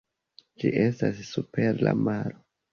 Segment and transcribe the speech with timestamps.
[0.63, 2.45] Ĝi estas super la maro.